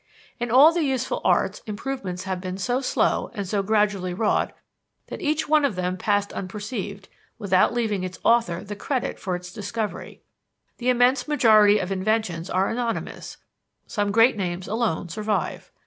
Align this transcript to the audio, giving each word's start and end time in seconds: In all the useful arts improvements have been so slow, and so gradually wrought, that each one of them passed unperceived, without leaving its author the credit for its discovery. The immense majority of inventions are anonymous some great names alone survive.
In 0.39 0.49
all 0.49 0.71
the 0.73 0.81
useful 0.81 1.21
arts 1.23 1.61
improvements 1.67 2.23
have 2.23 2.41
been 2.41 2.57
so 2.57 2.81
slow, 2.81 3.29
and 3.35 3.47
so 3.47 3.61
gradually 3.61 4.15
wrought, 4.15 4.51
that 5.09 5.21
each 5.21 5.47
one 5.47 5.63
of 5.63 5.75
them 5.75 5.95
passed 5.95 6.33
unperceived, 6.33 7.07
without 7.37 7.71
leaving 7.71 8.03
its 8.03 8.17
author 8.23 8.63
the 8.63 8.75
credit 8.75 9.19
for 9.19 9.35
its 9.35 9.53
discovery. 9.53 10.23
The 10.79 10.89
immense 10.89 11.27
majority 11.27 11.77
of 11.77 11.91
inventions 11.91 12.49
are 12.49 12.67
anonymous 12.67 13.37
some 13.85 14.11
great 14.11 14.35
names 14.35 14.67
alone 14.67 15.07
survive. 15.09 15.69